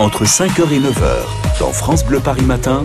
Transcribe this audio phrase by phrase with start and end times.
[0.00, 2.84] entre 5h et 9h, dans France Bleu Paris Matin.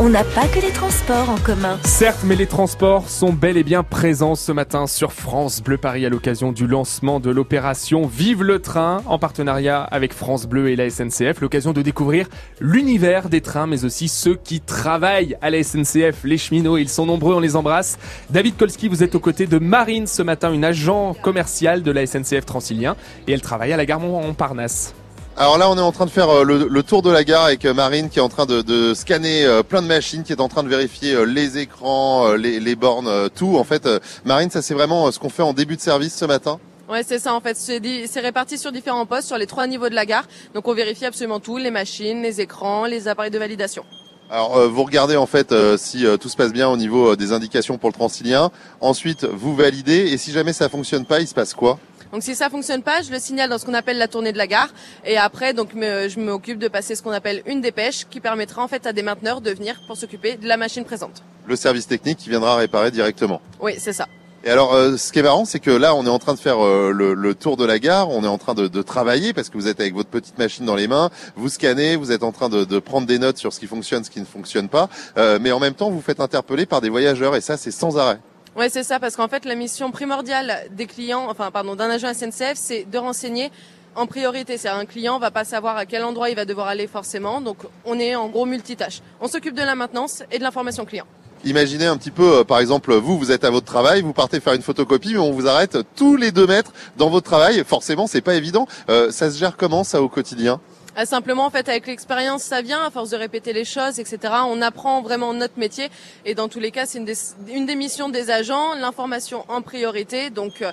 [0.00, 1.78] On n'a pas que les transports en commun.
[1.84, 6.04] Certes, mais les transports sont bel et bien présents ce matin sur France Bleu Paris
[6.04, 10.74] à l'occasion du lancement de l'opération Vive le train en partenariat avec France Bleu et
[10.74, 11.40] la SNCF.
[11.40, 12.28] L'occasion de découvrir
[12.60, 16.78] l'univers des trains, mais aussi ceux qui travaillent à la SNCF, les cheminots.
[16.78, 17.98] Ils sont nombreux, on les embrasse.
[18.30, 22.04] David Kolski, vous êtes aux côtés de Marine ce matin, une agent commerciale de la
[22.04, 22.96] SNCF Transilien,
[23.28, 24.94] et elle travaille à la gare Montparnasse.
[25.36, 27.64] Alors là, on est en train de faire euh, le, tour de la gare avec
[27.64, 30.48] euh, Marine qui est en train de, scanner euh, plein de machines, qui est en
[30.48, 33.56] train de vérifier les écrans, les, bornes, tout.
[33.56, 33.88] En fait,
[34.24, 36.58] Marine, ça c'est vraiment ce qu'on fait en début de service ce matin.
[36.88, 37.56] Ouais, c'est ça en fait.
[37.56, 40.24] C'est réparti sur différents postes sur les trois niveaux de la gare.
[40.54, 43.84] Donc on vérifie absolument tout, les machines, les écrans, les appareils de validation.
[44.28, 47.88] Alors vous regardez en fait si tout se passe bien au niveau des indications pour
[47.88, 48.50] le Transilien.
[48.80, 51.78] Ensuite, vous validez et si jamais ça fonctionne pas, il se passe quoi?
[52.12, 54.38] Donc si ça fonctionne pas, je le signale dans ce qu'on appelle la tournée de
[54.38, 54.68] la gare
[55.04, 58.68] et après donc je m'occupe de passer ce qu'on appelle une dépêche qui permettra en
[58.68, 61.22] fait à des mainteneurs de venir pour s'occuper de la machine présente.
[61.46, 63.40] Le service technique qui viendra réparer directement.
[63.60, 64.06] Oui, c'est ça.
[64.42, 66.38] Et alors, euh, ce qui est marrant, c'est que là, on est en train de
[66.38, 69.58] faire euh, le, tour de la gare, on est en train de, travailler parce que
[69.58, 72.48] vous êtes avec votre petite machine dans les mains, vous scannez, vous êtes en train
[72.48, 75.52] de, prendre des notes sur ce qui fonctionne, ce qui ne fonctionne pas, euh, mais
[75.52, 78.18] en même temps, vous faites interpeller par des voyageurs et ça, c'est sans arrêt.
[78.56, 82.12] Ouais, c'est ça, parce qu'en fait, la mission primordiale des clients, enfin, pardon, d'un agent
[82.12, 83.50] SNCF, c'est de renseigner
[83.94, 84.58] en priorité.
[84.58, 87.58] C'est un client va pas savoir à quel endroit il va devoir aller forcément, donc
[87.84, 89.02] on est en gros multitâche.
[89.20, 91.06] On s'occupe de la maintenance et de l'information client.
[91.44, 94.40] Imaginez un petit peu, euh, par exemple, vous, vous êtes à votre travail, vous partez
[94.40, 97.64] faire une photocopie, mais on vous arrête tous les deux mètres dans votre travail.
[97.66, 98.66] Forcément, c'est pas évident.
[98.90, 100.60] Euh, ça se gère comment ça au quotidien?
[101.04, 104.18] Simplement, en fait, avec l'expérience, ça vient, à force de répéter les choses, etc.
[104.46, 105.88] On apprend vraiment notre métier.
[106.24, 107.16] Et dans tous les cas, c'est une des,
[107.48, 110.30] une des missions des agents, l'information en priorité.
[110.30, 110.72] Donc, euh,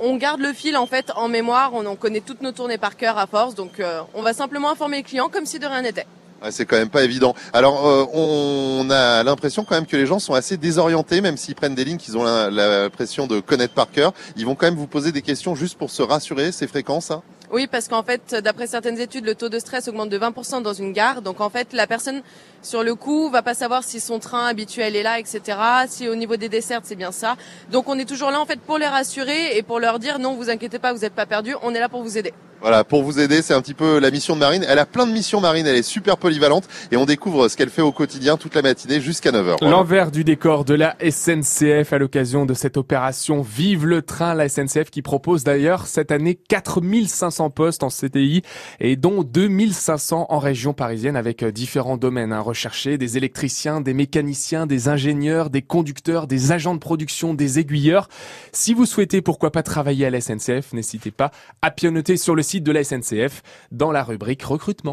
[0.00, 1.72] on garde le fil, en fait, en mémoire.
[1.74, 3.54] On, connaît toutes nos tournées par cœur à force.
[3.54, 6.06] Donc, euh, on va simplement informer le client comme si de rien n'était.
[6.50, 7.34] c'est quand même pas évident.
[7.52, 11.54] Alors, euh, on a l'impression quand même que les gens sont assez désorientés, même s'ils
[11.54, 14.12] prennent des lignes qu'ils ont l'impression de connaître par cœur.
[14.36, 16.52] Ils vont quand même vous poser des questions juste pour se rassurer.
[16.52, 17.22] C'est fréquent, ça?
[17.50, 20.74] Oui, parce qu'en fait, d'après certaines études, le taux de stress augmente de 20% dans
[20.74, 21.22] une gare.
[21.22, 22.20] Donc en fait, la personne,
[22.62, 25.58] sur le coup, va pas savoir si son train habituel est là, etc.
[25.88, 27.36] Si au niveau des dessertes, c'est bien ça.
[27.70, 30.34] Donc on est toujours là en fait pour les rassurer et pour leur dire non,
[30.34, 31.54] vous inquiétez pas, vous n'êtes pas perdu.
[31.62, 32.34] On est là pour vous aider.
[32.60, 34.64] Voilà, pour vous aider, c'est un petit peu la mission de Marine.
[34.68, 35.64] Elle a plein de missions, Marine.
[35.66, 39.00] Elle est super polyvalente et on découvre ce qu'elle fait au quotidien toute la matinée
[39.00, 39.64] jusqu'à 9h.
[39.64, 44.48] L'envers du décor de la SNCF à l'occasion de cette opération Vive le train, la
[44.48, 48.42] SNCF qui propose d'ailleurs cette année 4500 postes en CTI
[48.80, 53.94] et dont 2500 en région parisienne avec euh, différents domaines hein, recherchés, des électriciens, des
[53.94, 58.08] mécaniciens, des ingénieurs, des conducteurs, des agents de production, des aiguilleurs.
[58.50, 61.30] Si vous souhaitez pourquoi pas travailler à la SNCF, n'hésitez pas
[61.62, 64.86] à pianoter sur le site de la SNCF dans la rubrique recrutement.